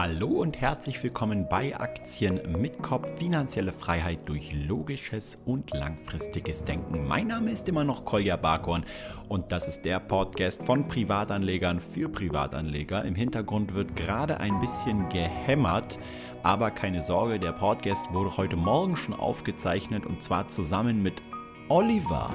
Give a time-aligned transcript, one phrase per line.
[0.00, 7.08] Hallo und herzlich willkommen bei Aktien mit Kopf, finanzielle Freiheit durch logisches und langfristiges Denken.
[7.08, 8.84] Mein Name ist immer noch Kolja Barkhorn
[9.28, 13.04] und das ist der Podcast von Privatanlegern für Privatanleger.
[13.04, 15.98] Im Hintergrund wird gerade ein bisschen gehämmert,
[16.44, 21.22] aber keine Sorge, der Podcast wurde heute Morgen schon aufgezeichnet und zwar zusammen mit
[21.68, 22.30] Oliver.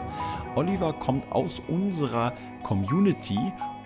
[0.58, 2.34] Oliver kommt aus unserer
[2.64, 3.40] Community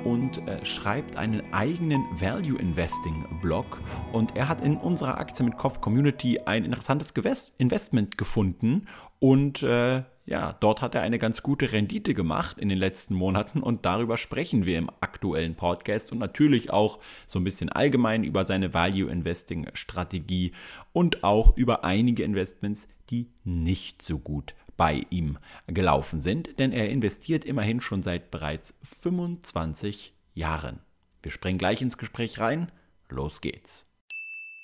[0.04, 3.80] und äh, schreibt einen eigenen Value Investing Blog.
[4.12, 7.14] Und er hat in unserer Aktie mit Kopf Community ein interessantes
[7.58, 8.88] Investment gefunden
[9.20, 13.64] und äh, ja, dort hat er eine ganz gute Rendite gemacht in den letzten Monaten
[13.64, 18.44] und darüber sprechen wir im aktuellen Podcast und natürlich auch so ein bisschen allgemein über
[18.44, 20.52] seine Value Investing Strategie
[20.92, 26.90] und auch über einige Investments, die nicht so gut bei ihm gelaufen sind, denn er
[26.90, 30.82] investiert immerhin schon seit bereits 25 Jahren.
[31.24, 32.70] Wir springen gleich ins Gespräch rein.
[33.08, 33.90] Los geht's.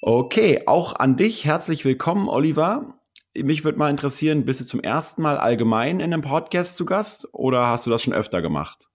[0.02, 3.00] Okay, auch an dich herzlich willkommen, Oliver.
[3.36, 7.28] Mich würde mal interessieren, bist du zum ersten Mal allgemein in einem Podcast zu Gast
[7.34, 8.90] oder hast du das schon öfter gemacht?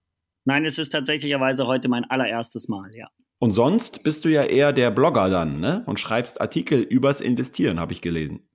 [0.45, 3.07] Nein, es ist tatsächlicherweise heute mein allererstes Mal, ja.
[3.39, 5.83] Und sonst bist du ja eher der Blogger dann, ne?
[5.87, 8.49] Und schreibst Artikel übers Investieren, habe ich gelesen.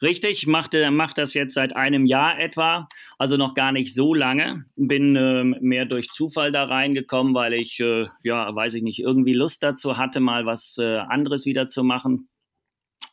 [0.00, 2.88] Richtig, machte mache das jetzt seit einem Jahr etwa,
[3.18, 4.64] also noch gar nicht so lange.
[4.76, 9.34] Bin äh, mehr durch Zufall da reingekommen, weil ich, äh, ja, weiß ich nicht, irgendwie
[9.34, 12.28] Lust dazu hatte, mal was äh, anderes wieder zu machen.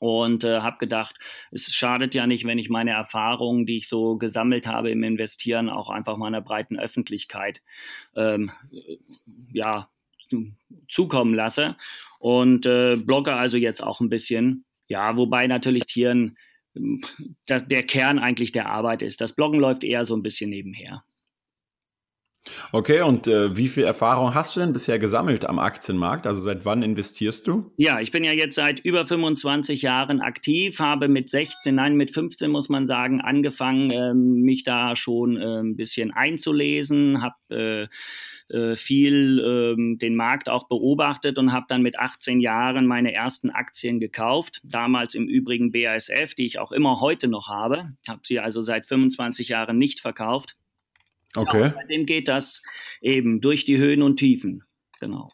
[0.01, 1.15] Und äh, habe gedacht,
[1.51, 5.69] es schadet ja nicht, wenn ich meine Erfahrungen, die ich so gesammelt habe im Investieren,
[5.69, 7.61] auch einfach meiner breiten Öffentlichkeit
[8.15, 8.49] ähm,
[9.53, 9.89] ja,
[10.89, 11.75] zukommen lasse.
[12.17, 14.65] Und äh, blogge also jetzt auch ein bisschen.
[14.87, 16.35] Ja, wobei natürlich Tieren
[16.73, 19.21] der Kern eigentlich der Arbeit ist.
[19.21, 21.03] Das Bloggen läuft eher so ein bisschen nebenher.
[22.71, 26.25] Okay, und äh, wie viel Erfahrung hast du denn bisher gesammelt am Aktienmarkt?
[26.25, 27.71] Also seit wann investierst du?
[27.77, 32.11] Ja, ich bin ja jetzt seit über 25 Jahren aktiv, habe mit 16, nein, mit
[32.11, 37.87] 15 muss man sagen, angefangen, äh, mich da schon äh, ein bisschen einzulesen, habe äh,
[38.51, 43.49] äh, viel ähm, den Markt auch beobachtet und habe dann mit 18 Jahren meine ersten
[43.49, 44.61] Aktien gekauft.
[44.63, 47.93] Damals im Übrigen BASF, die ich auch immer heute noch habe.
[48.07, 50.57] Habe sie also seit 25 Jahren nicht verkauft.
[51.35, 51.61] Okay.
[51.61, 52.61] Ja, seitdem geht das
[53.01, 54.63] eben durch die Höhen und Tiefen.
[54.99, 55.27] Genau.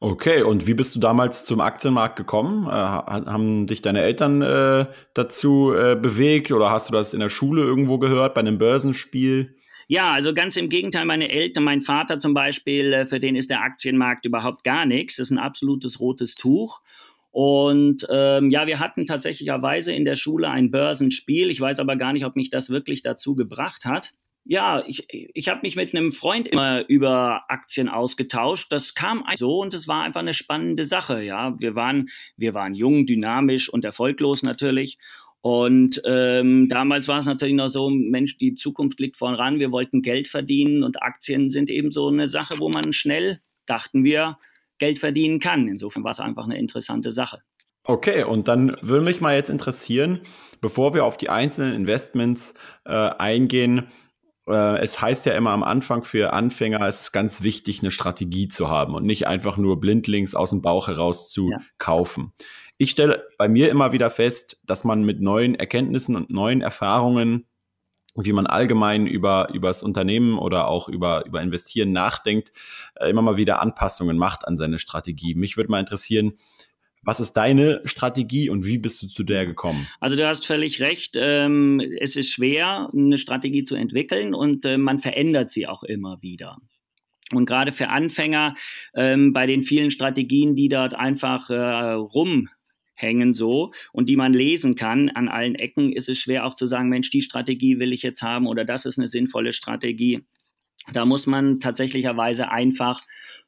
[0.00, 2.66] Okay, und wie bist du damals zum Aktienmarkt gekommen?
[2.66, 7.30] Äh, haben dich deine Eltern äh, dazu äh, bewegt oder hast du das in der
[7.30, 9.56] Schule irgendwo gehört, bei einem Börsenspiel?
[9.86, 13.50] Ja, also ganz im Gegenteil, meine Eltern, mein Vater zum Beispiel, äh, für den ist
[13.50, 15.16] der Aktienmarkt überhaupt gar nichts.
[15.16, 16.82] Das ist ein absolutes rotes Tuch.
[17.30, 21.50] Und ähm, ja, wir hatten tatsächlicherweise in der Schule ein Börsenspiel.
[21.50, 24.12] Ich weiß aber gar nicht, ob mich das wirklich dazu gebracht hat
[24.44, 28.70] ja, ich, ich habe mich mit einem Freund immer über Aktien ausgetauscht.
[28.70, 31.22] Das kam so und es war einfach eine spannende Sache.
[31.22, 34.98] Ja, wir waren, wir waren jung, dynamisch und erfolglos natürlich.
[35.40, 39.58] Und ähm, damals war es natürlich noch so, Mensch, die Zukunft liegt voran.
[39.58, 44.04] Wir wollten Geld verdienen und Aktien sind eben so eine Sache, wo man schnell, dachten
[44.04, 44.36] wir,
[44.78, 45.68] Geld verdienen kann.
[45.68, 47.42] Insofern war es einfach eine interessante Sache.
[47.84, 50.20] Okay, und dann würde mich mal jetzt interessieren,
[50.62, 52.54] bevor wir auf die einzelnen Investments
[52.86, 53.88] äh, eingehen,
[54.48, 58.48] äh, es heißt ja immer am Anfang für Anfänger, es ist ganz wichtig, eine Strategie
[58.48, 61.58] zu haben und nicht einfach nur blindlings aus dem Bauch heraus zu ja.
[61.78, 62.32] kaufen.
[62.76, 67.46] Ich stelle bei mir immer wieder fest, dass man mit neuen Erkenntnissen und neuen Erfahrungen,
[68.16, 72.52] wie man allgemein über, über das Unternehmen oder auch über, über Investieren nachdenkt,
[72.96, 75.34] äh, immer mal wieder Anpassungen macht an seine Strategie.
[75.34, 76.34] Mich würde mal interessieren,
[77.04, 79.86] was ist deine Strategie und wie bist du zu der gekommen?
[80.00, 81.16] Also du hast völlig recht.
[81.16, 86.22] Ähm, es ist schwer, eine Strategie zu entwickeln und äh, man verändert sie auch immer
[86.22, 86.58] wieder.
[87.32, 88.54] Und gerade für Anfänger
[88.94, 94.74] ähm, bei den vielen Strategien, die dort einfach äh, rumhängen so und die man lesen
[94.74, 98.02] kann an allen Ecken, ist es schwer auch zu sagen, Mensch, die Strategie will ich
[98.02, 100.22] jetzt haben oder das ist eine sinnvolle Strategie.
[100.92, 103.00] Da muss man tatsächlicherweise einfach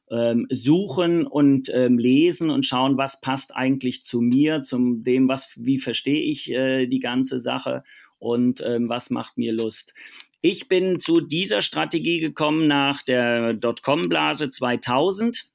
[0.09, 5.53] ähm, suchen und ähm, lesen und schauen, was passt eigentlich zu mir, zum dem, was,
[5.57, 7.83] wie verstehe ich äh, die ganze Sache
[8.19, 9.93] und ähm, was macht mir Lust.
[10.41, 15.49] Ich bin zu dieser Strategie gekommen nach der Dotcom-Blase 2000.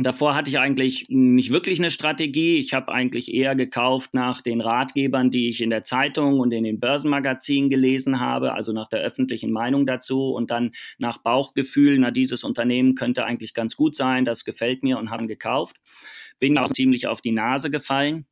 [0.00, 2.58] Davor hatte ich eigentlich nicht wirklich eine Strategie.
[2.58, 6.62] Ich habe eigentlich eher gekauft nach den Ratgebern, die ich in der Zeitung und in
[6.62, 12.12] den Börsenmagazinen gelesen habe, also nach der öffentlichen Meinung dazu und dann nach Bauchgefühl, na
[12.12, 15.76] dieses Unternehmen könnte eigentlich ganz gut sein, das gefällt mir und haben gekauft.
[16.38, 18.26] Bin auch ziemlich auf die Nase gefallen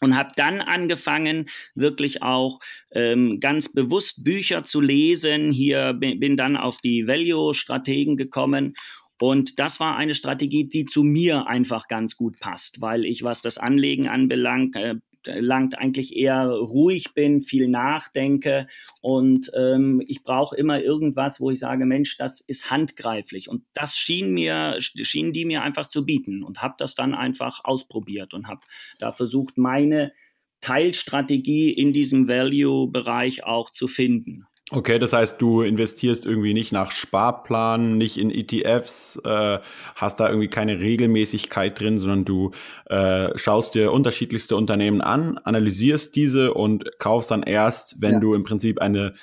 [0.00, 2.58] und habe dann angefangen, wirklich auch
[2.90, 5.52] ähm, ganz bewusst Bücher zu lesen.
[5.52, 8.74] Hier bin, bin dann auf die Value-Strategen gekommen
[9.20, 13.42] Und das war eine Strategie, die zu mir einfach ganz gut passt, weil ich, was
[13.42, 14.94] das Anlegen anbelangt, äh,
[15.26, 18.66] langt eigentlich eher ruhig bin, viel nachdenke
[19.02, 23.98] und ähm, ich brauche immer irgendwas, wo ich sage, Mensch, das ist handgreiflich und das
[23.98, 28.48] schien mir, schienen die mir einfach zu bieten und habe das dann einfach ausprobiert und
[28.48, 28.62] habe
[28.98, 30.12] da versucht, meine
[30.60, 34.46] Teilstrategie in diesem Value-Bereich auch zu finden.
[34.72, 39.58] Okay, das heißt, du investierst irgendwie nicht nach Sparplan, nicht in ETFs, äh,
[39.96, 42.52] hast da irgendwie keine Regelmäßigkeit drin, sondern du
[42.86, 48.20] äh, schaust dir unterschiedlichste Unternehmen an, analysierst diese und kaufst dann erst, wenn ja.
[48.20, 49.14] du im Prinzip eine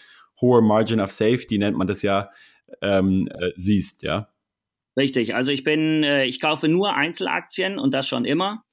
[0.41, 2.29] hohe Margin of Safety, nennt man das ja,
[2.81, 4.27] ähm, äh, siehst, ja.
[4.97, 8.65] Richtig, also ich bin, äh, ich kaufe nur Einzelaktien und das schon immer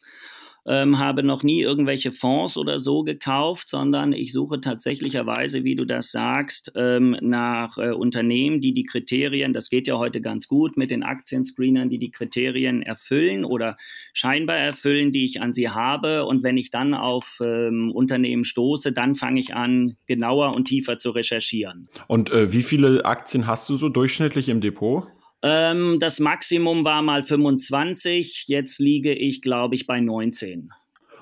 [0.67, 5.85] ähm, habe noch nie irgendwelche Fonds oder so gekauft, sondern ich suche tatsächlicherweise, wie du
[5.85, 10.77] das sagst, ähm, nach äh, Unternehmen, die die Kriterien, das geht ja heute ganz gut
[10.77, 13.77] mit den Aktienscreenern, die die Kriterien erfüllen oder
[14.13, 16.25] scheinbar erfüllen, die ich an sie habe.
[16.25, 20.99] Und wenn ich dann auf ähm, Unternehmen stoße, dann fange ich an, genauer und tiefer
[20.99, 21.89] zu recherchieren.
[22.07, 25.07] Und äh, wie viele Aktien hast du so durchschnittlich im Depot?
[25.47, 30.71] Ähm, das Maximum war mal 25, jetzt liege ich, glaube ich, bei 19.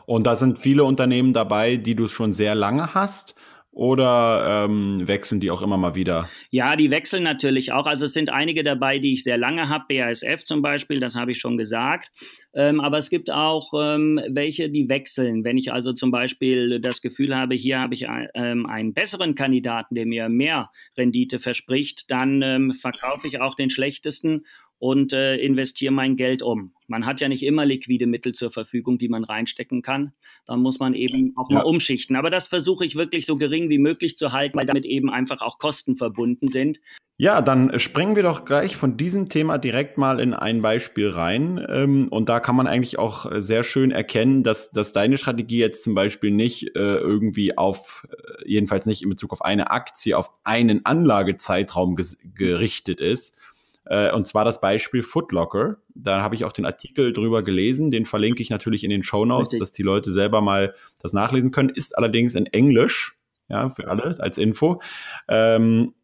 [0.07, 3.35] Und da sind viele Unternehmen dabei, die du schon sehr lange hast
[3.73, 6.29] oder ähm, wechseln die auch immer mal wieder?
[6.51, 7.87] Ja, die wechseln natürlich auch.
[7.87, 9.87] Also es sind einige dabei, die ich sehr lange habe.
[9.89, 12.13] BASF zum Beispiel, das habe ich schon gesagt.
[12.55, 15.43] Ähm, aber es gibt auch ähm, welche, die wechseln.
[15.43, 19.95] Wenn ich also zum Beispiel das Gefühl habe, hier habe ich ähm, einen besseren Kandidaten,
[19.95, 24.45] der mir mehr Rendite verspricht, dann ähm, verkaufe ich auch den schlechtesten
[24.83, 26.73] und äh, investiere mein Geld um.
[26.89, 30.13] Man hat ja nicht immer liquide Mittel zur Verfügung, die man reinstecken kann.
[30.45, 31.59] Da muss man eben auch ja.
[31.59, 32.17] mal umschichten.
[32.17, 35.41] Aber das versuche ich wirklich so gering wie möglich zu halten, weil damit eben einfach
[35.41, 36.81] auch Kosten verbunden sind.
[37.17, 41.65] Ja, dann springen wir doch gleich von diesem Thema direkt mal in ein Beispiel rein.
[41.69, 45.85] Ähm, und da kann man eigentlich auch sehr schön erkennen, dass, dass deine Strategie jetzt
[45.85, 50.33] zum Beispiel nicht äh, irgendwie auf, äh, jedenfalls nicht in Bezug auf eine Aktie, auf
[50.43, 51.95] einen Anlagezeitraum
[52.35, 53.37] gerichtet ist,
[53.85, 55.77] und zwar das Beispiel Footlocker.
[55.95, 57.91] Da habe ich auch den Artikel drüber gelesen.
[57.91, 61.51] Den verlinke ich natürlich in den Show Notes, dass die Leute selber mal das nachlesen
[61.51, 61.69] können.
[61.69, 63.17] Ist allerdings in Englisch,
[63.49, 64.81] ja, für alle als Info.
[65.29, 65.95] Ähm,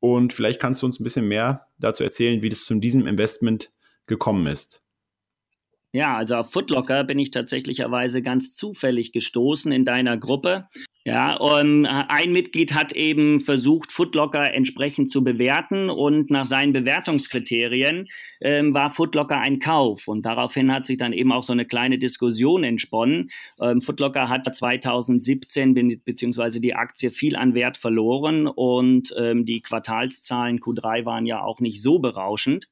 [0.00, 3.70] und vielleicht kannst du uns ein bisschen mehr dazu erzählen, wie das zu diesem Investment
[4.06, 4.82] gekommen ist.
[5.92, 10.68] Ja, also auf Footlocker bin ich tatsächlicherweise ganz zufällig gestoßen in deiner Gruppe.
[11.08, 18.08] Ja, und ein Mitglied hat eben versucht, Footlocker entsprechend zu bewerten und nach seinen Bewertungskriterien
[18.42, 20.06] ähm, war Footlocker ein Kauf.
[20.06, 23.30] Und daraufhin hat sich dann eben auch so eine kleine Diskussion entsponnen.
[23.58, 29.62] Ähm, Footlocker hat 2017 be beziehungsweise die Aktie viel an Wert verloren und ähm, die
[29.62, 32.68] Quartalszahlen Q3 waren ja auch nicht so berauschend.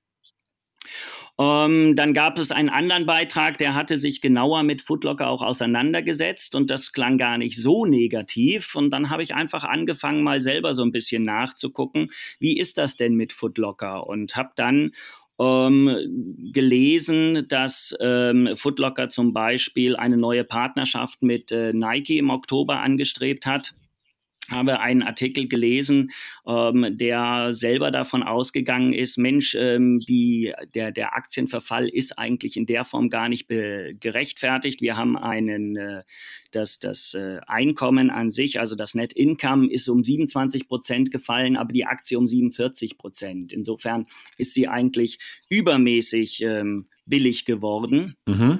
[1.39, 6.55] Ähm, dann gab es einen anderen Beitrag, der hatte sich genauer mit Footlocker auch auseinandergesetzt
[6.55, 8.75] und das klang gar nicht so negativ.
[8.75, 12.97] Und dann habe ich einfach angefangen, mal selber so ein bisschen nachzugucken, wie ist das
[12.97, 14.07] denn mit Footlocker?
[14.07, 14.93] Und habe dann
[15.39, 22.81] ähm, gelesen, dass ähm, Footlocker zum Beispiel eine neue Partnerschaft mit äh, Nike im Oktober
[22.81, 23.75] angestrebt hat
[24.55, 26.13] habe einen Artikel gelesen,
[26.47, 32.67] ähm, der selber davon ausgegangen ist, Mensch, ähm, die, der, der Aktienverfall ist eigentlich in
[32.67, 34.81] der Form gar nicht gerechtfertigt.
[34.81, 36.03] Wir haben einen, äh,
[36.53, 41.57] das, das äh, Einkommen an sich, also das Net Income ist um 27 Prozent gefallen,
[41.57, 43.53] aber die Aktie um 47 Prozent.
[43.53, 44.07] Insofern
[44.39, 48.17] ist sie eigentlich übermäßig ähm, billig geworden.
[48.27, 48.59] Mhm.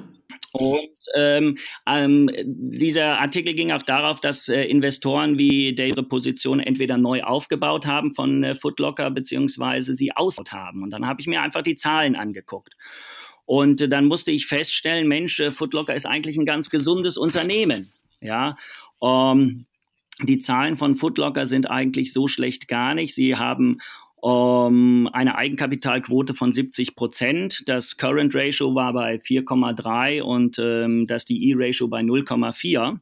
[0.53, 6.97] Und ähm, ähm, dieser Artikel ging auch darauf, dass äh, Investoren wie ihre Position entweder
[6.97, 10.83] neu aufgebaut haben von äh, Footlocker beziehungsweise sie ausgebaut haben.
[10.83, 12.75] Und dann habe ich mir einfach die Zahlen angeguckt.
[13.45, 17.91] Und äh, dann musste ich feststellen, Mensch, äh, Footlocker ist eigentlich ein ganz gesundes Unternehmen.
[18.21, 18.57] Ja,
[19.03, 19.67] ähm,
[20.23, 23.15] die Zahlen von Footlocker sind eigentlich so schlecht gar nicht.
[23.15, 23.79] Sie haben
[24.27, 27.63] um, eine Eigenkapitalquote von 70 Prozent.
[27.67, 32.99] Das Current Ratio war bei 4,3 und ähm, das DE-Ratio bei 0,4.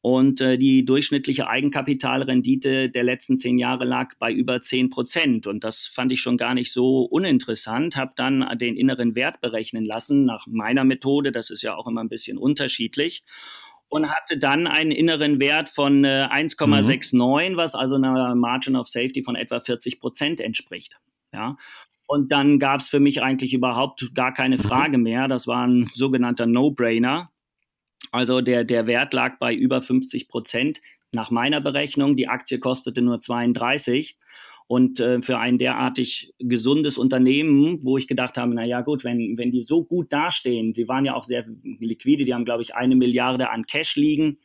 [0.00, 5.48] Und äh, die durchschnittliche Eigenkapitalrendite der letzten zehn Jahre lag bei über 10 Prozent.
[5.48, 7.96] Und das fand ich schon gar nicht so uninteressant.
[7.96, 11.32] Habe dann den inneren Wert berechnen lassen nach meiner Methode.
[11.32, 13.24] Das ist ja auch immer ein bisschen unterschiedlich
[13.88, 17.56] und hatte dann einen inneren Wert von äh, 1,69, mhm.
[17.56, 20.96] was also einer Margin of Safety von etwa 40 Prozent entspricht.
[21.32, 21.56] Ja.
[22.06, 24.62] Und dann gab es für mich eigentlich überhaupt gar keine mhm.
[24.62, 25.28] Frage mehr.
[25.28, 27.30] Das war ein sogenannter No-Brainer.
[28.12, 30.80] Also der, der Wert lag bei über 50 Prozent
[31.12, 32.16] nach meiner Berechnung.
[32.16, 34.14] Die Aktie kostete nur 32.
[34.66, 39.36] Und äh, für ein derartig gesundes Unternehmen, wo ich gedacht habe, na ja gut, wenn,
[39.36, 41.44] wenn die so gut dastehen, die waren ja auch sehr
[41.80, 44.38] liquide, die haben, glaube ich, eine Milliarde an Cash liegen,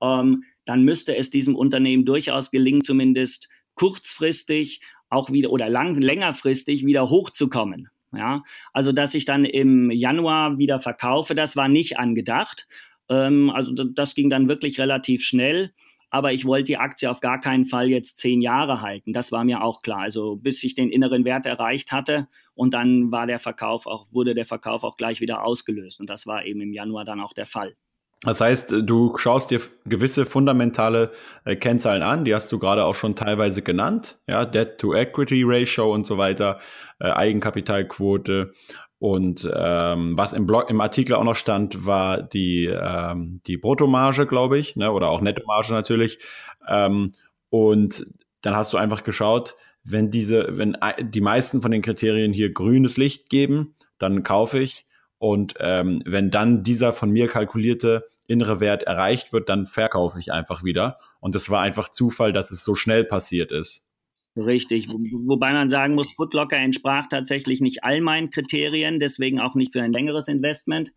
[0.00, 4.80] ähm, dann müsste es diesem Unternehmen durchaus gelingen, zumindest kurzfristig
[5.10, 7.88] auch wieder oder lang, längerfristig wieder hochzukommen.
[8.12, 8.42] Ja,
[8.72, 12.66] also dass ich dann im Januar wieder verkaufe, das war nicht angedacht.
[13.08, 15.72] Ähm, also das ging dann wirklich relativ schnell
[16.10, 19.12] aber ich wollte die Aktie auf gar keinen Fall jetzt zehn Jahre halten.
[19.12, 20.00] Das war mir auch klar.
[20.00, 24.34] Also bis ich den inneren Wert erreicht hatte und dann war der Verkauf auch, wurde
[24.34, 26.00] der Verkauf auch gleich wieder ausgelöst.
[26.00, 27.76] Und das war eben im Januar dann auch der Fall.
[28.22, 31.12] Das heißt, du schaust dir gewisse fundamentale
[31.44, 36.16] äh, Kennzahlen an, die hast du gerade auch schon teilweise genannt, ja, Debt-to-Equity-Ratio und so
[36.16, 36.58] weiter,
[36.98, 38.54] äh, Eigenkapitalquote
[38.98, 44.26] und ähm, was im Blog, im Artikel auch noch stand, war die, ähm, die Bruttomarge,
[44.26, 46.18] glaube ich, ne, oder auch Nettomarge natürlich.
[46.66, 47.12] Ähm,
[47.50, 48.06] und
[48.40, 52.96] dann hast du einfach geschaut, wenn diese, wenn die meisten von den Kriterien hier grünes
[52.96, 54.86] Licht geben, dann kaufe ich.
[55.18, 60.32] Und ähm, wenn dann dieser von mir kalkulierte innere Wert erreicht wird, dann verkaufe ich
[60.32, 60.98] einfach wieder.
[61.20, 63.85] Und das war einfach Zufall, dass es so schnell passiert ist.
[64.36, 69.54] Richtig, Wo, wobei man sagen muss, Footlocker entsprach tatsächlich nicht all meinen Kriterien, deswegen auch
[69.54, 70.92] nicht für ein längeres Investment,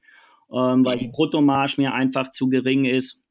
[0.51, 3.22] ähm, weil die Bruttomarge mir einfach zu gering ist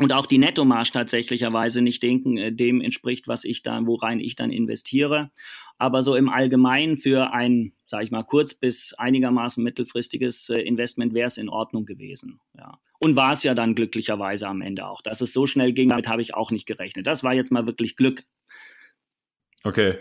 [0.00, 4.34] und auch die Nettomarge tatsächlicherweise nicht denken, äh, dem entspricht, was ich da, worein ich
[4.34, 5.30] dann investiere.
[5.78, 11.14] Aber so im Allgemeinen für ein, sage ich mal, kurz bis einigermaßen mittelfristiges äh, Investment
[11.14, 12.40] wäre es in Ordnung gewesen.
[12.56, 12.80] Ja.
[13.00, 15.00] Und war es ja dann glücklicherweise am Ende auch.
[15.00, 17.06] Dass es so schnell ging, damit habe ich auch nicht gerechnet.
[17.06, 18.24] Das war jetzt mal wirklich Glück
[19.64, 19.96] Okay.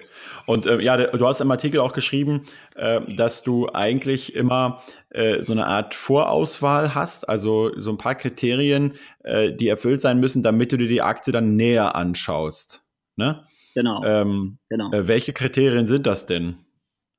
[0.45, 2.43] Und äh, ja, du hast im Artikel auch geschrieben,
[2.75, 8.15] äh, dass du eigentlich immer äh, so eine Art Vorauswahl hast, also so ein paar
[8.15, 8.93] Kriterien,
[9.23, 12.83] äh, die erfüllt sein müssen, damit du dir die Aktie dann näher anschaust.
[13.15, 13.47] Ne?
[13.73, 14.03] Genau.
[14.03, 14.91] Ähm, genau.
[14.91, 16.57] Äh, welche Kriterien sind das denn?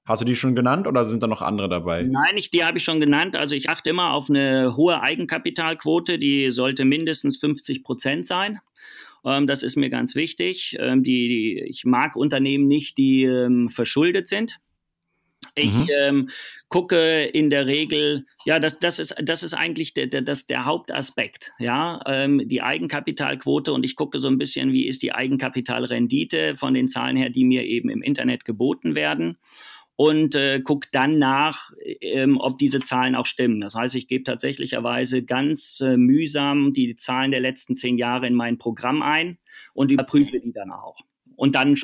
[0.06, 2.02] Hast du die schon genannt oder sind da noch andere dabei?
[2.02, 3.36] Nein, ich, die habe ich schon genannt.
[3.36, 8.60] Also ich achte immer auf eine hohe Eigenkapitalquote, die sollte mindestens 50 Prozent sein.
[9.24, 10.76] Ähm, das ist mir ganz wichtig.
[10.80, 14.58] Ähm, die, die, ich mag Unternehmen nicht, die ähm, verschuldet sind.
[15.56, 15.88] Ich mhm.
[16.00, 16.30] ähm,
[16.68, 20.64] gucke in der Regel, ja, das, das, ist, das ist eigentlich der, der, das, der
[20.64, 26.56] Hauptaspekt, ja, ähm, die Eigenkapitalquote und ich gucke so ein bisschen, wie ist die Eigenkapitalrendite
[26.56, 29.36] von den Zahlen her, die mir eben im Internet geboten werden
[29.96, 31.70] und äh, gucke dann nach,
[32.00, 33.60] ähm, ob diese Zahlen auch stimmen.
[33.60, 38.34] Das heißt, ich gebe tatsächlicherweise ganz äh, mühsam die Zahlen der letzten zehn Jahre in
[38.34, 39.38] mein Programm ein
[39.72, 41.00] und überprüfe die dann auch.
[41.36, 41.74] Und dann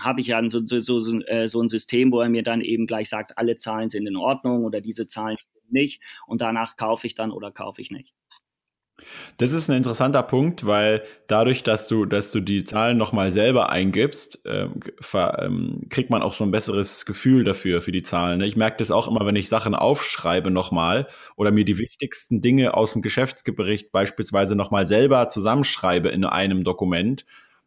[0.00, 2.86] habe ich ja so, so, so, äh, so ein System, wo er mir dann eben
[2.86, 6.02] gleich sagt, alle Zahlen sind in Ordnung oder diese Zahlen stimmen nicht.
[6.26, 8.14] Und danach kaufe ich dann oder kaufe ich nicht.
[9.38, 13.70] Das ist ein interessanter Punkt, weil dadurch, dass du, dass du die Zahlen nochmal selber
[13.70, 14.80] eingibst, ähm,
[15.14, 18.38] ähm, kriegt man auch so ein besseres Gefühl dafür, für die Zahlen.
[18.38, 18.46] Ne?
[18.46, 22.74] Ich merke das auch immer, wenn ich Sachen aufschreibe nochmal oder mir die wichtigsten Dinge
[22.74, 27.24] aus dem Geschäftsbericht beispielsweise nochmal selber zusammenschreibe in einem Dokument,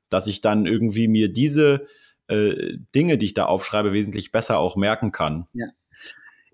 [0.10, 1.86] dass ich dann irgendwie mir diese
[2.28, 5.48] äh, Dinge, die ich da aufschreibe, wesentlich besser auch merken kann.
[5.54, 5.68] Ja.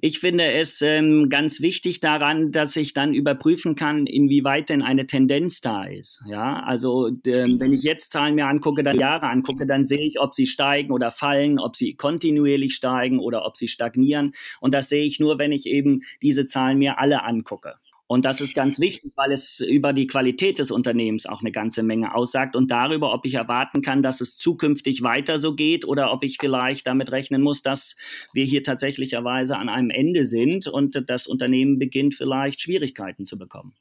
[0.01, 5.05] Ich finde es ähm, ganz wichtig daran, dass ich dann überprüfen kann, inwieweit denn eine
[5.07, 6.21] Tendenz da ist.
[6.25, 10.19] Ja, also ähm, wenn ich jetzt Zahlen mir angucke, dann Jahre angucke, dann sehe ich,
[10.21, 14.33] ob sie steigen oder fallen, ob sie kontinuierlich steigen oder ob sie stagnieren.
[14.61, 17.75] Und das sehe ich nur, wenn ich eben diese Zahlen mir alle angucke.
[18.11, 21.83] Und das ist ganz wichtig, weil es über die Qualität des Unternehmens auch eine ganze
[21.83, 26.11] Menge aussagt und darüber, ob ich erwarten kann, dass es zukünftig weiter so geht oder
[26.11, 27.95] ob ich vielleicht damit rechnen muss, dass
[28.33, 33.75] wir hier tatsächlicherweise an einem Ende sind und das Unternehmen beginnt vielleicht Schwierigkeiten zu bekommen.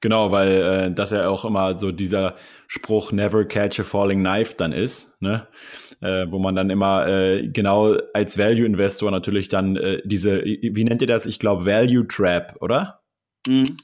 [0.00, 2.34] Genau, weil äh, das ja auch immer so dieser
[2.66, 5.46] Spruch Never catch a falling knife dann ist, ne?
[6.00, 10.82] Äh, wo man dann immer äh, genau als Value Investor natürlich dann äh, diese, wie
[10.82, 11.26] nennt ihr das?
[11.26, 13.01] Ich glaube Value Trap, oder?
[13.46, 13.76] Mhm.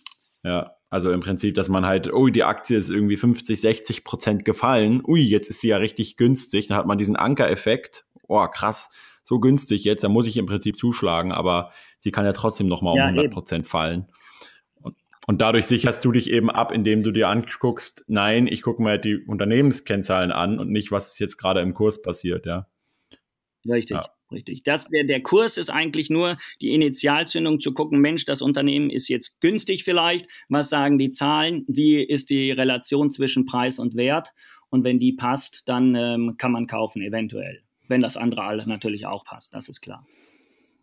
[0.45, 4.45] Ja, also im Prinzip, dass man halt, oh, die Aktie ist irgendwie 50, 60 Prozent
[4.45, 5.03] gefallen.
[5.07, 6.67] Ui, jetzt ist sie ja richtig günstig.
[6.67, 8.07] Dann hat man diesen Ankereffekt.
[8.27, 8.91] Oh, krass,
[9.29, 12.95] so günstig jetzt, da muss ich im Prinzip zuschlagen, aber sie kann ja trotzdem nochmal
[12.95, 14.07] um ja, 100 Prozent fallen.
[14.81, 14.97] Und,
[15.27, 18.97] und dadurch sicherst du dich eben ab, indem du dir anguckst, nein, ich gucke mir
[18.97, 22.69] die Unternehmenskennzahlen an und nicht, was jetzt gerade im Kurs passiert, ja.
[23.69, 23.97] Richtig.
[23.97, 24.09] Ja.
[24.31, 24.63] Richtig.
[24.63, 29.09] Das, der, der Kurs ist eigentlich nur die Initialzündung zu gucken, Mensch, das Unternehmen ist
[29.09, 30.29] jetzt günstig vielleicht.
[30.51, 31.65] Was sagen die Zahlen?
[31.67, 34.35] Wie ist die Relation zwischen Preis und Wert?
[34.69, 37.63] Und wenn die passt, dann ähm, kann man kaufen, eventuell.
[37.89, 40.07] Wenn das andere alles natürlich auch passt, das ist klar.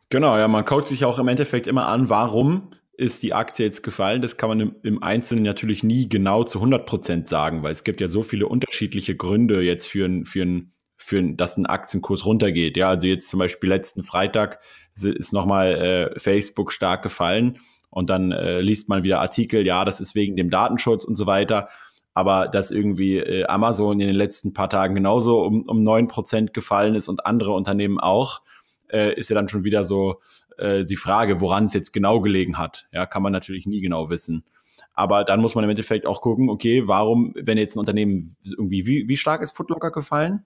[0.10, 3.84] Genau, ja, man kaut sich auch im Endeffekt immer an, warum ist die Aktie jetzt
[3.84, 4.22] gefallen?
[4.22, 7.84] Das kann man im, im Einzelnen natürlich nie genau zu 100 Prozent sagen, weil es
[7.84, 12.26] gibt ja so viele unterschiedliche Gründe jetzt für ein, für ein für, dass ein Aktienkurs
[12.26, 12.78] runtergeht.
[12.78, 14.60] Ja, also jetzt zum Beispiel letzten Freitag
[14.94, 15.76] ist nochmal
[16.16, 17.60] äh, Facebook stark gefallen
[17.90, 21.26] und dann äh, liest man wieder Artikel, ja, das ist wegen dem Datenschutz und so
[21.26, 21.70] weiter.
[22.14, 26.96] Aber dass irgendwie äh, Amazon in den letzten paar Tagen genauso um, um 9% gefallen
[26.96, 28.42] ist und andere Unternehmen auch,
[28.90, 30.22] äh, ist ja dann schon wieder so
[30.58, 32.88] äh, die Frage, woran es jetzt genau gelegen hat.
[32.94, 34.46] Ja, kann man natürlich nie genau wissen.
[34.94, 38.88] Aber dann muss man im Endeffekt auch gucken, okay, warum, wenn jetzt ein Unternehmen irgendwie,
[38.88, 40.46] wie, wie stark ist Footlocker gefallen?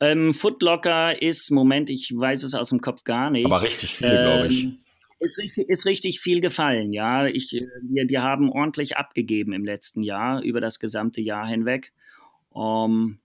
[0.00, 3.46] Ähm, Footlocker ist, Moment, ich weiß es aus dem Kopf gar nicht.
[3.46, 4.68] Aber richtig viel, ähm, glaube ich.
[5.20, 7.26] Ist richtig, ist richtig viel gefallen, ja.
[7.26, 11.92] Ich, äh, wir, wir haben ordentlich abgegeben im letzten Jahr, über das gesamte Jahr hinweg.
[12.50, 13.18] Um,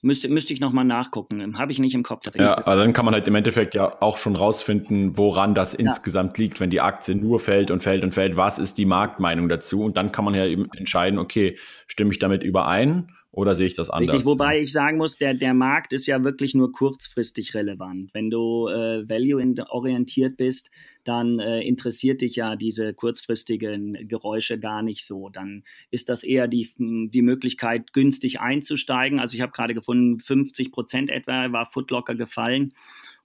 [0.00, 1.58] Müsste, müsste ich nochmal nachgucken.
[1.58, 2.48] Habe ich nicht im Kopf tatsächlich.
[2.48, 5.80] Ja, aber dann kann man halt im Endeffekt ja auch schon rausfinden, woran das ja.
[5.80, 8.36] insgesamt liegt, wenn die Aktie nur fällt und fällt und fällt.
[8.36, 9.82] Was ist die Marktmeinung dazu?
[9.82, 11.58] Und dann kann man ja eben entscheiden, okay,
[11.88, 14.14] stimme ich damit überein oder sehe ich das anders?
[14.14, 18.12] Richtig, wobei ich sagen muss, der, der Markt ist ja wirklich nur kurzfristig relevant.
[18.14, 20.70] Wenn du äh, value-orientiert bist,
[21.04, 25.28] dann äh, interessiert dich ja diese kurzfristigen Geräusche gar nicht so.
[25.28, 29.20] Dann ist das eher die, die Möglichkeit, günstig einzusteigen.
[29.20, 32.72] Also ich habe gerade gefunden, 50 Prozent etwa war Footlocker gefallen.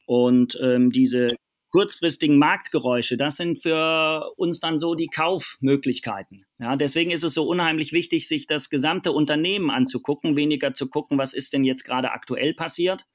[0.06, 1.30] Und ähm, diese
[1.74, 6.46] kurzfristigen Marktgeräusche, das sind für uns dann so die Kaufmöglichkeiten.
[6.60, 11.18] Ja, deswegen ist es so unheimlich wichtig, sich das gesamte Unternehmen anzugucken, weniger zu gucken,
[11.18, 13.06] was ist denn jetzt gerade aktuell passiert.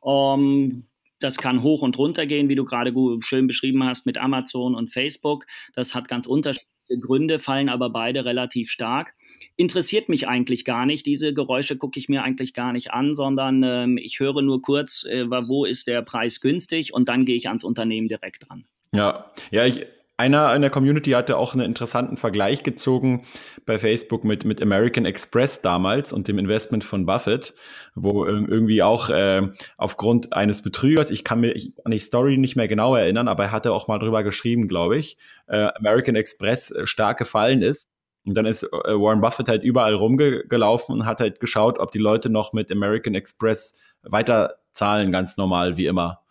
[0.00, 0.86] Um, ähm,
[1.20, 4.88] das kann hoch und runter gehen, wie du gerade schön beschrieben hast mit Amazon und
[4.88, 5.46] Facebook.
[5.72, 9.14] Das hat ganz unterschiedliche Gründe, fallen aber beide relativ stark.
[9.56, 11.06] Interessiert mich eigentlich gar nicht.
[11.06, 15.04] Diese Geräusche gucke ich mir eigentlich gar nicht an, sondern ähm, ich höre nur kurz,
[15.04, 18.64] äh, wo ist der Preis günstig und dann gehe ich ans Unternehmen direkt dran.
[18.94, 19.86] Ja, ja, ich,
[20.22, 23.24] einer in der Community hatte auch einen interessanten Vergleich gezogen
[23.66, 27.54] bei Facebook mit, mit American Express damals und dem Investment von Buffett,
[27.96, 32.54] wo ähm, irgendwie auch äh, aufgrund eines Betrügers, ich kann mir an die Story nicht
[32.54, 36.70] mehr genau erinnern, aber er hatte auch mal drüber geschrieben, glaube ich, äh, American Express
[36.70, 37.88] äh, stark gefallen ist.
[38.24, 41.98] Und dann ist äh, Warren Buffett halt überall rumgelaufen und hat halt geschaut, ob die
[41.98, 46.21] Leute noch mit American Express weiter zahlen, ganz normal wie immer.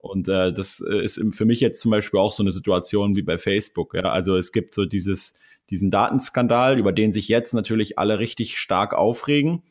[0.00, 3.22] Und äh, das äh, ist für mich jetzt zum Beispiel auch so eine Situation wie
[3.22, 3.94] bei Facebook.
[3.94, 4.10] Ja?
[4.10, 8.94] Also es gibt so dieses, diesen Datenskandal, über den sich jetzt natürlich alle richtig stark
[8.94, 9.62] aufregen.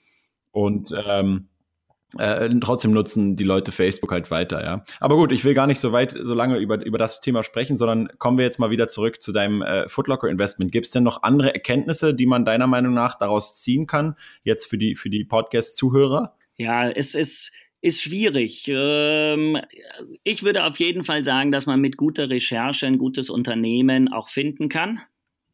[0.51, 1.49] Und ähm,
[2.17, 4.83] äh, trotzdem nutzen die Leute Facebook halt weiter, ja.
[4.99, 7.77] Aber gut, ich will gar nicht so weit, so lange über, über das Thema sprechen,
[7.77, 10.71] sondern kommen wir jetzt mal wieder zurück zu deinem äh, Footlocker-Investment.
[10.71, 14.65] Gibt es denn noch andere Erkenntnisse, die man deiner Meinung nach daraus ziehen kann, jetzt
[14.65, 16.35] für die, für die Podcast-Zuhörer?
[16.55, 18.65] Ja, es ist, ist schwierig.
[18.67, 19.57] Ähm,
[20.23, 24.29] ich würde auf jeden Fall sagen, dass man mit guter Recherche ein gutes Unternehmen auch
[24.29, 25.01] finden kann.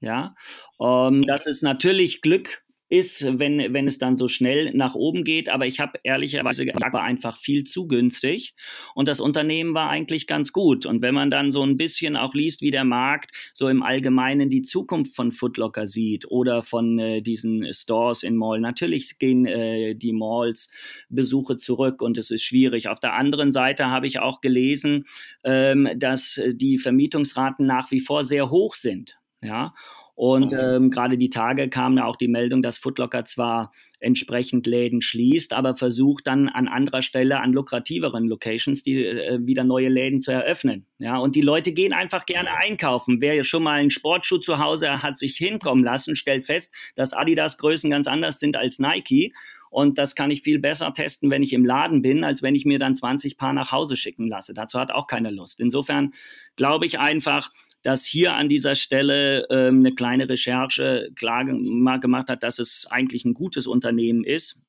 [0.01, 0.35] Ja,
[0.79, 5.49] ähm, das ist natürlich Glück ist, wenn, wenn es dann so schnell nach oben geht.
[5.49, 8.53] Aber ich habe ehrlicherweise gesagt, war einfach viel zu günstig
[8.93, 10.85] und das Unternehmen war eigentlich ganz gut.
[10.85, 14.49] Und wenn man dann so ein bisschen auch liest, wie der Markt so im Allgemeinen
[14.49, 19.95] die Zukunft von Footlocker sieht oder von äh, diesen Stores in Mall, natürlich gehen äh,
[19.95, 20.71] die Malls
[21.09, 22.87] Besuche zurück und es ist schwierig.
[22.87, 25.05] Auf der anderen Seite habe ich auch gelesen,
[25.43, 29.17] ähm, dass die Vermietungsraten nach wie vor sehr hoch sind.
[29.41, 29.73] Ja,
[30.15, 30.59] und mhm.
[30.59, 35.51] ähm, gerade die Tage kam ja auch die Meldung, dass Footlocker zwar entsprechend Läden schließt,
[35.51, 40.31] aber versucht dann an anderer Stelle an lukrativeren Locations die äh, wieder neue Läden zu
[40.31, 40.85] eröffnen.
[40.99, 43.19] Ja, und die Leute gehen einfach gerne einkaufen.
[43.19, 47.57] Wer schon mal einen Sportschuh zu Hause hat sich hinkommen lassen, stellt fest, dass Adidas
[47.57, 49.33] Größen ganz anders sind als Nike.
[49.69, 52.63] Und das kann ich viel besser testen, wenn ich im Laden bin, als wenn ich
[52.63, 54.53] mir dann 20 Paar nach Hause schicken lasse.
[54.53, 55.59] Dazu hat auch keiner Lust.
[55.59, 56.13] Insofern
[56.55, 57.49] glaube ich einfach,
[57.85, 63.25] dass hier an dieser Stelle ähm, eine kleine Recherche klar gemacht hat, dass es eigentlich
[63.25, 64.59] ein gutes Unternehmen ist,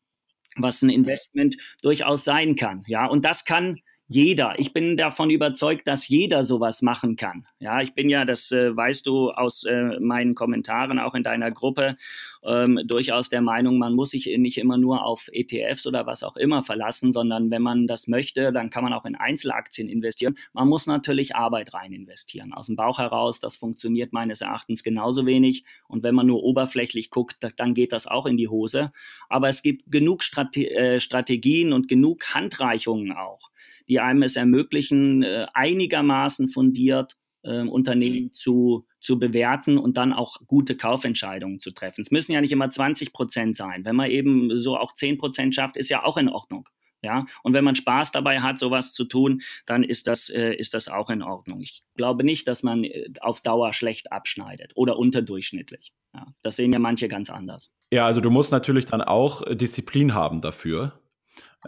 [0.57, 2.85] was ein Investment durchaus sein kann.
[2.87, 4.55] Ja, und das kann jeder.
[4.59, 7.47] Ich bin davon überzeugt, dass jeder sowas machen kann.
[7.59, 11.51] Ja, ich bin ja, das äh, weißt du aus äh, meinen Kommentaren auch in deiner
[11.51, 11.97] Gruppe,
[12.45, 16.37] ähm, durchaus der Meinung, man muss sich nicht immer nur auf ETFs oder was auch
[16.37, 20.39] immer verlassen, sondern wenn man das möchte, dann kann man auch in Einzelaktien investieren.
[20.53, 22.53] Man muss natürlich Arbeit rein investieren.
[22.53, 25.65] Aus dem Bauch heraus, das funktioniert meines Erachtens genauso wenig.
[25.89, 28.93] Und wenn man nur oberflächlich guckt, dann geht das auch in die Hose.
[29.29, 33.51] Aber es gibt genug Strate äh, Strategien und genug Handreichungen auch
[33.89, 40.39] die einem es ermöglichen, äh, einigermaßen fundiert äh, Unternehmen zu, zu bewerten und dann auch
[40.47, 42.01] gute Kaufentscheidungen zu treffen.
[42.01, 43.85] Es müssen ja nicht immer 20 Prozent sein.
[43.85, 46.69] Wenn man eben so auch 10 Prozent schafft, ist ja auch in Ordnung.
[47.03, 50.75] Ja, und wenn man Spaß dabei hat, sowas zu tun, dann ist das, äh, ist
[50.75, 51.61] das auch in Ordnung.
[51.61, 55.93] Ich glaube nicht, dass man äh, auf Dauer schlecht abschneidet oder unterdurchschnittlich.
[56.15, 57.71] Ja, das sehen ja manche ganz anders.
[57.93, 60.99] Ja, also du musst natürlich dann auch Disziplin haben dafür.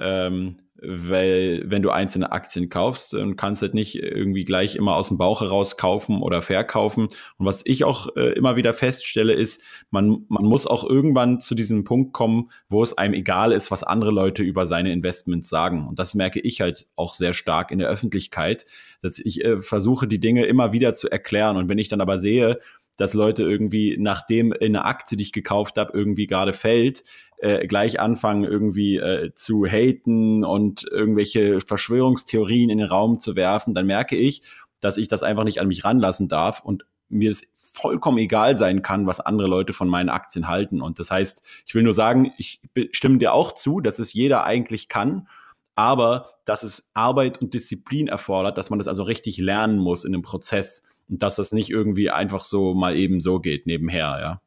[0.01, 4.95] Ähm, weil wenn du einzelne Aktien kaufst, dann kannst du halt nicht irgendwie gleich immer
[4.95, 7.09] aus dem Bauch heraus kaufen oder verkaufen.
[7.37, 11.55] Und was ich auch äh, immer wieder feststelle, ist, man, man muss auch irgendwann zu
[11.55, 15.89] diesem Punkt kommen, wo es einem egal ist, was andere Leute über seine Investments sagen.
[15.89, 18.65] Und das merke ich halt auch sehr stark in der Öffentlichkeit,
[19.03, 21.57] dass ich äh, versuche, die Dinge immer wieder zu erklären.
[21.57, 22.61] Und wenn ich dann aber sehe,
[22.99, 27.05] dass Leute irgendwie, nachdem eine Aktie, die ich gekauft habe, irgendwie gerade fällt,
[27.39, 33.75] äh, gleich anfangen, irgendwie äh, zu haten und irgendwelche Verschwörungstheorien in den Raum zu werfen,
[33.75, 34.43] dann merke ich,
[34.81, 38.83] dass ich das einfach nicht an mich ranlassen darf und mir es vollkommen egal sein
[38.83, 40.83] kann, was andere Leute von meinen Aktien halten.
[40.83, 44.45] Und das heißt, ich will nur sagen, ich stimme dir auch zu, dass es jeder
[44.45, 45.29] eigentlich kann,
[45.77, 50.13] aber dass es Arbeit und Disziplin erfordert, dass man das also richtig lernen muss in
[50.13, 54.41] dem Prozess und dass das nicht irgendwie einfach so mal eben so geht nebenher, ja.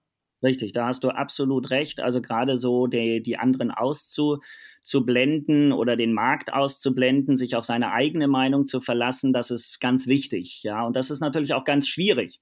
[0.44, 2.00] Richtig, da hast du absolut recht.
[2.00, 8.28] Also gerade so die, die anderen auszublenden oder den Markt auszublenden, sich auf seine eigene
[8.28, 10.64] Meinung zu verlassen, das ist ganz wichtig.
[10.64, 12.42] Ja, und das ist natürlich auch ganz schwierig.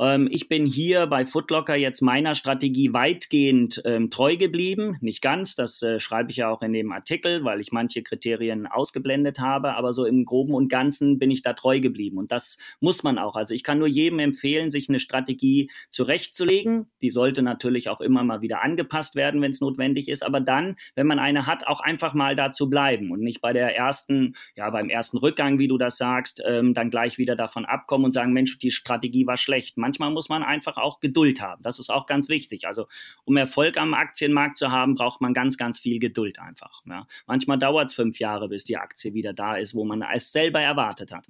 [0.00, 4.96] Ähm, ich bin hier bei Footlocker jetzt meiner Strategie weitgehend ähm, treu geblieben.
[5.00, 8.66] Nicht ganz, das äh, schreibe ich ja auch in dem Artikel, weil ich manche Kriterien
[8.66, 12.18] ausgeblendet habe, aber so im Groben und Ganzen bin ich da treu geblieben.
[12.18, 13.34] Und das muss man auch.
[13.36, 16.86] Also ich kann nur jedem empfehlen, sich eine Strategie zurechtzulegen.
[17.02, 20.24] Die sollte natürlich auch immer mal wieder angepasst werden, wenn es notwendig ist.
[20.24, 23.76] Aber dann, wenn man eine hat, auch einfach mal dazu bleiben und nicht bei der
[23.76, 28.04] ersten, ja, beim ersten Rückgang, wie du das sagst, ähm, dann gleich wieder davon abkommen
[28.06, 29.76] und sagen, Mensch, die Strategie war schlecht.
[29.88, 31.62] Manchmal muss man einfach auch Geduld haben.
[31.62, 32.66] Das ist auch ganz wichtig.
[32.66, 32.88] Also
[33.24, 36.82] um Erfolg am Aktienmarkt zu haben, braucht man ganz, ganz viel Geduld einfach.
[36.84, 37.06] Ja.
[37.26, 40.60] Manchmal dauert es fünf Jahre, bis die Aktie wieder da ist, wo man es selber
[40.60, 41.26] erwartet hat.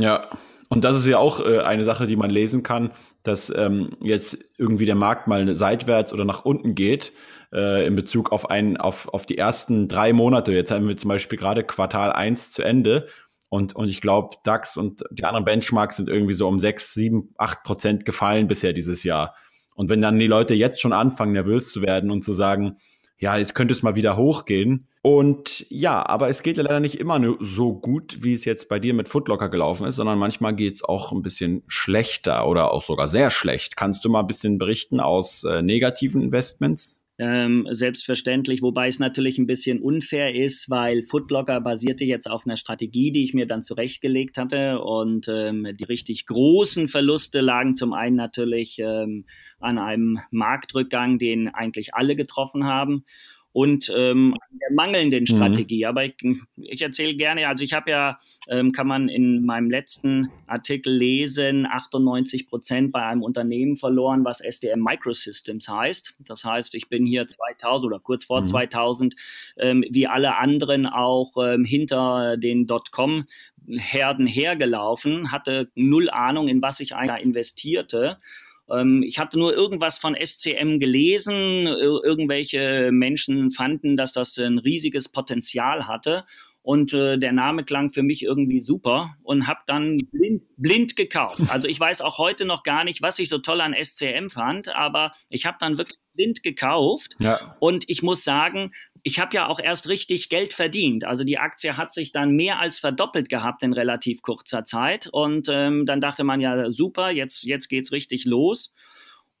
[0.00, 0.28] Ja,
[0.68, 2.90] und das ist ja auch äh, eine Sache, die man lesen kann,
[3.22, 7.12] dass ähm, jetzt irgendwie der Markt mal seitwärts oder nach unten geht
[7.52, 10.52] äh, in Bezug auf, ein, auf, auf die ersten drei Monate.
[10.52, 13.06] Jetzt haben wir zum Beispiel gerade Quartal 1 zu Ende
[13.48, 17.34] und, und ich glaube, DAX und die anderen Benchmarks sind irgendwie so um 6, 7,
[17.38, 19.34] 8 Prozent gefallen bisher dieses Jahr.
[19.74, 22.76] Und wenn dann die Leute jetzt schon anfangen, nervös zu werden und zu sagen,
[23.18, 24.86] ja, jetzt könnte es mal wieder hochgehen.
[25.02, 28.68] Und ja, aber es geht ja leider nicht immer nur so gut, wie es jetzt
[28.68, 32.72] bei dir mit Footlocker gelaufen ist, sondern manchmal geht es auch ein bisschen schlechter oder
[32.72, 33.76] auch sogar sehr schlecht.
[33.76, 36.97] Kannst du mal ein bisschen berichten aus äh, negativen Investments?
[37.18, 42.56] Ähm, selbstverständlich, wobei es natürlich ein bisschen unfair ist, weil Footlocker basierte jetzt auf einer
[42.56, 44.80] Strategie, die ich mir dann zurechtgelegt hatte.
[44.80, 49.24] Und ähm, die richtig großen Verluste lagen zum einen natürlich ähm,
[49.58, 53.04] an einem Marktrückgang, den eigentlich alle getroffen haben
[53.52, 55.26] und ähm, der mangelnden mhm.
[55.26, 55.84] Strategie.
[55.84, 55.88] Mhm.
[55.88, 56.14] Aber ich,
[56.56, 61.66] ich erzähle gerne, also ich habe ja, ähm, kann man in meinem letzten Artikel lesen,
[61.66, 66.14] 98 Prozent bei einem Unternehmen verloren, was SDM Microsystems heißt.
[66.20, 68.46] Das heißt, ich bin hier 2000 oder kurz vor mhm.
[68.46, 69.16] 2000,
[69.58, 73.24] ähm, wie alle anderen auch ähm, hinter den Dotcom
[73.66, 78.18] Herden hergelaufen, hatte null Ahnung, in was ich eigentlich investierte
[78.70, 81.66] ähm, ich hatte nur irgendwas von SCM gelesen.
[81.66, 86.24] Ir irgendwelche Menschen fanden, dass das ein riesiges Potenzial hatte.
[86.62, 91.40] Und äh, der Name klang für mich irgendwie super und habe dann blind, blind gekauft.
[91.48, 94.68] Also ich weiß auch heute noch gar nicht, was ich so toll an SCM fand,
[94.68, 97.14] aber ich habe dann wirklich blind gekauft.
[97.20, 97.56] Ja.
[97.60, 101.04] Und ich muss sagen, ich habe ja auch erst richtig Geld verdient.
[101.04, 105.08] Also die Aktie hat sich dann mehr als verdoppelt gehabt in relativ kurzer Zeit.
[105.10, 108.72] Und ähm, dann dachte man ja, super, jetzt, jetzt geht's richtig los.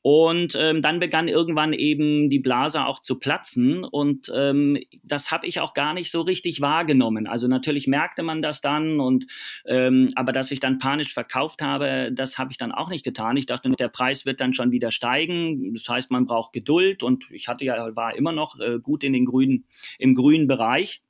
[0.00, 5.46] Und ähm, dann begann irgendwann eben die Blase auch zu platzen und ähm, das habe
[5.46, 7.26] ich auch gar nicht so richtig wahrgenommen.
[7.26, 9.26] Also natürlich merkte man das dann und
[9.66, 13.36] ähm, aber dass ich dann panisch verkauft habe, das habe ich dann auch nicht getan.
[13.36, 15.74] Ich dachte, der Preis wird dann schon wieder steigen.
[15.74, 19.12] Das heißt, man braucht Geduld und ich hatte ja war immer noch äh, gut in
[19.12, 19.64] den grünen
[19.98, 21.02] im grünen Bereich.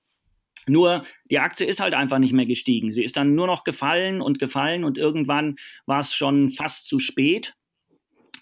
[0.67, 2.93] Nur die Aktie ist halt einfach nicht mehr gestiegen.
[2.93, 6.99] Sie ist dann nur noch gefallen und gefallen und irgendwann war es schon fast zu
[6.99, 7.55] spät.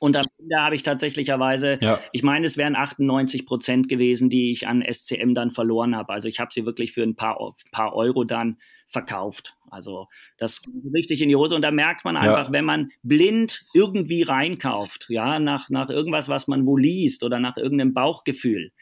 [0.01, 2.01] Und am Ende habe ich tatsächlicherweise, ja.
[2.13, 6.13] ich meine, es wären 98 Prozent gewesen, die ich an SCM dann verloren habe.
[6.13, 9.57] Also ich habe sie wirklich für ein paar, paar Euro dann verkauft.
[9.71, 10.07] Also
[10.39, 10.63] das
[10.95, 11.55] richtig in die Hose.
[11.55, 12.53] Und da merkt man einfach, ja.
[12.53, 17.57] wenn man blind irgendwie reinkauft, ja, nach, nach irgendwas, was man wo liest oder nach
[17.57, 18.73] irgendeinem Bauchgefühl,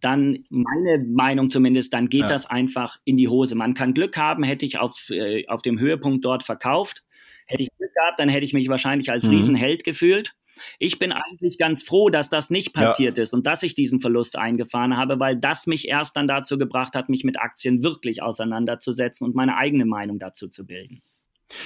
[0.00, 2.28] dann meine Meinung zumindest, dann geht ja.
[2.28, 3.54] das einfach in die Hose.
[3.54, 7.04] Man kann Glück haben, hätte ich auf, äh, auf dem Höhepunkt dort verkauft.
[7.46, 9.34] Hätte ich Glück gehabt, dann hätte ich mich wahrscheinlich als mhm.
[9.34, 10.34] Riesenheld gefühlt.
[10.78, 13.22] Ich bin eigentlich ganz froh, dass das nicht passiert ja.
[13.22, 16.94] ist und dass ich diesen Verlust eingefahren habe, weil das mich erst dann dazu gebracht
[16.94, 21.02] hat, mich mit Aktien wirklich auseinanderzusetzen und meine eigene Meinung dazu zu bilden.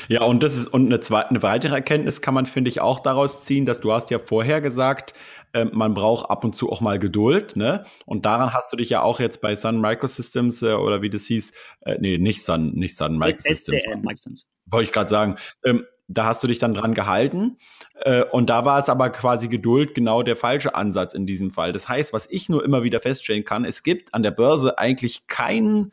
[0.09, 3.01] Ja, und das ist und eine, zweite, eine weitere Erkenntnis kann man, finde ich, auch
[3.01, 5.15] daraus ziehen, dass du hast ja vorher gesagt,
[5.53, 7.85] äh, man braucht ab und zu auch mal Geduld, ne?
[8.07, 11.27] Und daran hast du dich ja auch jetzt bei Sun Microsystems äh, oder wie das
[11.27, 11.53] hieß,
[11.83, 13.83] äh, nee, nicht Sun, nicht Sun Microsystems.
[13.83, 15.37] SCM, Wollte ich gerade sagen.
[15.65, 17.59] Ähm, da hast du dich dann dran gehalten.
[18.01, 21.73] Äh, und da war es aber quasi Geduld genau der falsche Ansatz in diesem Fall.
[21.73, 25.27] Das heißt, was ich nur immer wieder feststellen kann, es gibt an der Börse eigentlich
[25.27, 25.93] kein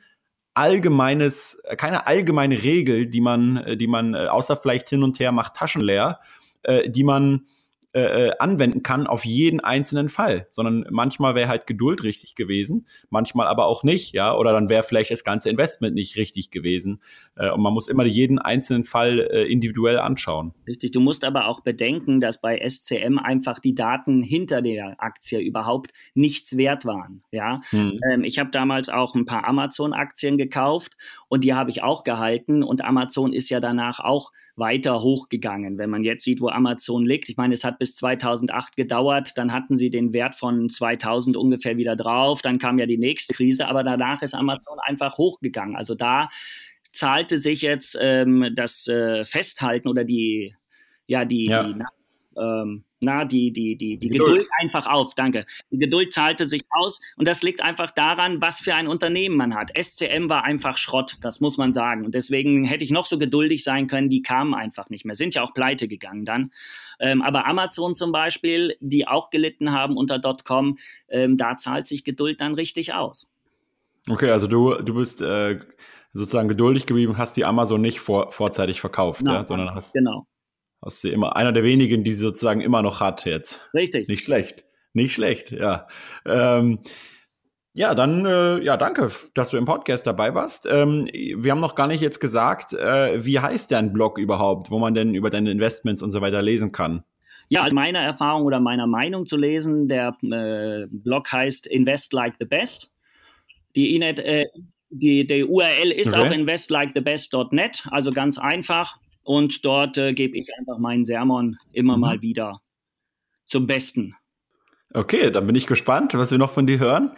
[0.54, 5.32] allgemeines, keine allgemeine Regel, die man, äh, die man, äh, außer vielleicht hin und her
[5.32, 6.20] macht Taschen leer,
[6.86, 7.48] die man
[7.94, 12.88] äh, äh, anwenden kann auf jeden einzelnen Fall, sondern manchmal wäre halt Geduld richtig gewesen,
[13.10, 17.02] manchmal aber auch nicht, ja, oder dann wäre vielleicht das ganze Investment nicht richtig gewesen.
[17.36, 20.54] Äh, und man muss immer jeden einzelnen Fall äh, individuell anschauen.
[20.66, 25.42] Richtig, du musst aber auch bedenken, dass bei SCM einfach die Daten hinter der Aktie
[25.42, 27.20] überhaupt nichts wert waren.
[27.32, 28.00] Ja, hm.
[28.10, 30.96] ähm, ich habe damals auch ein paar Amazon-Aktien gekauft
[31.28, 35.78] und die habe ich auch gehalten und Amazon ist ja danach auch weiter hochgegangen.
[35.78, 39.52] Wenn man jetzt sieht, wo Amazon liegt, ich meine, es hat bis 2008 gedauert, dann
[39.52, 43.68] hatten sie den Wert von 2000 ungefähr wieder drauf, dann kam ja die nächste Krise,
[43.68, 45.76] aber danach ist Amazon einfach hochgegangen.
[45.76, 46.30] Also da
[46.94, 50.56] zahlte sich jetzt ähm, das äh, Festhalten oder die,
[51.08, 51.64] ja, die, ja.
[51.64, 51.84] die
[52.38, 54.30] ähm, na, die, die, die, die Geduld.
[54.30, 55.46] Geduld einfach auf, danke.
[55.72, 59.56] Die Geduld zahlte sich aus und das liegt einfach daran, was für ein Unternehmen man
[59.56, 59.72] hat.
[59.76, 62.06] SCM war einfach Schrott, das muss man sagen.
[62.06, 65.34] Und deswegen hätte ich noch so geduldig sein können, die kamen einfach nicht mehr, sind
[65.34, 66.52] ja auch pleite gegangen dann.
[67.00, 70.78] Ähm, aber Amazon zum Beispiel, die auch gelitten haben unter .com,
[71.10, 73.28] ähm, da zahlt sich Geduld dann richtig aus.
[74.08, 75.60] Okay, also du, du bist äh,
[76.14, 80.28] sozusagen geduldig geblieben, hast die Amazon nicht vor, vorzeitig verkauft, no, ja, sondern hast genau
[80.84, 83.70] Hast du immer einer der wenigen, die sie sozusagen immer noch hat jetzt.
[83.74, 84.08] Richtig.
[84.08, 84.66] Nicht schlecht.
[84.94, 85.88] Nicht schlecht, ja.
[86.26, 86.80] Ähm,
[87.74, 90.68] ja, dann, äh, ja, danke, dass du im Podcast dabei warst.
[90.70, 94.80] Ähm, wir haben noch gar nicht jetzt gesagt, äh, wie heißt dein Blog überhaupt, wo
[94.80, 97.04] man denn über deine Investments und so weiter lesen kann?
[97.48, 102.36] Ja, also meiner Erfahrung oder meiner Meinung zu lesen, der äh, Blog heißt Invest Like
[102.40, 102.92] the Best.
[103.76, 104.48] Die, Inet, äh,
[104.90, 106.28] die, die URL ist okay.
[106.28, 108.98] auch investlikethebest.net, also ganz einfach.
[109.24, 112.02] Und dort äh, gebe ich einfach meinen Sermon immer mhm.
[112.02, 112.62] mal wieder
[113.46, 114.16] zum Besten.
[114.94, 117.12] Okay, dann bin ich gespannt, was wir noch von dir hören.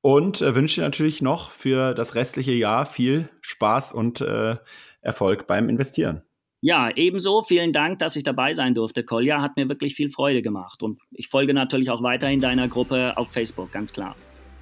[0.00, 4.56] Und äh, wünsche dir natürlich noch für das restliche Jahr viel Spaß und äh,
[5.00, 6.22] Erfolg beim Investieren.
[6.60, 7.42] Ja, ebenso.
[7.42, 9.42] Vielen Dank, dass ich dabei sein durfte, Kolja.
[9.42, 10.82] Hat mir wirklich viel Freude gemacht.
[10.82, 14.14] Und ich folge natürlich auch weiterhin deiner Gruppe auf Facebook, ganz klar.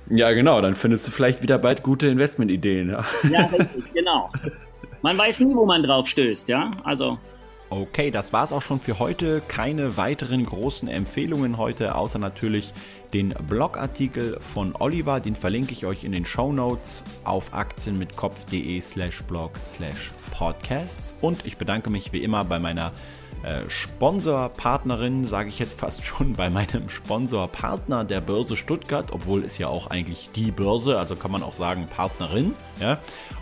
[0.08, 0.60] Ja, genau.
[0.60, 2.90] Dann findest du vielleicht wieder bald gute Investmentideen.
[2.90, 4.30] Ja, ja richtig, genau.
[5.02, 6.70] Man weiß nie, wo man drauf stößt, ja?
[6.84, 7.18] Also.
[7.70, 9.42] Okay, das war's auch schon für heute.
[9.46, 12.74] Keine weiteren großen Empfehlungen heute, außer natürlich
[13.12, 15.20] den Blogartikel von Oliver.
[15.20, 21.14] Den verlinke ich euch in den Show Notes auf aktienmitkopf.de slash blog slash podcasts.
[21.20, 22.92] Und ich bedanke mich wie immer bei meiner
[23.42, 29.56] äh, Sponsorpartnerin, sage ich jetzt fast schon, bei meinem Sponsorpartner der Börse Stuttgart, obwohl es
[29.56, 32.54] ja auch eigentlich die Börse, also kann man auch sagen Partnerin.
[32.80, 32.98] Ja?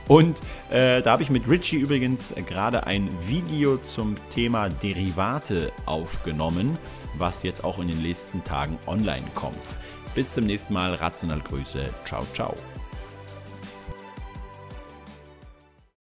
[0.09, 0.41] Und
[0.71, 6.79] äh, da habe ich mit Richie übrigens gerade ein Video zum Thema Derivate aufgenommen,
[7.19, 9.57] was jetzt auch in den nächsten Tagen online kommt.
[10.15, 12.55] Bis zum nächsten Mal, rational Grüße, ciao, ciao.